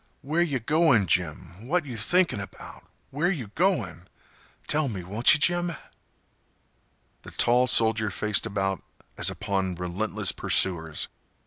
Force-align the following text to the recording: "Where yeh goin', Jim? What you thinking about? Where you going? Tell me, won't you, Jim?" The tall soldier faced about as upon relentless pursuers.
"Where 0.23 0.41
yeh 0.41 0.57
goin', 0.57 1.05
Jim? 1.05 1.67
What 1.67 1.85
you 1.85 1.95
thinking 1.95 2.39
about? 2.39 2.85
Where 3.11 3.29
you 3.29 3.49
going? 3.53 4.07
Tell 4.65 4.87
me, 4.87 5.03
won't 5.03 5.35
you, 5.35 5.39
Jim?" 5.39 5.75
The 7.21 7.29
tall 7.29 7.67
soldier 7.67 8.09
faced 8.09 8.47
about 8.47 8.81
as 9.15 9.29
upon 9.29 9.75
relentless 9.75 10.31
pursuers. 10.31 11.07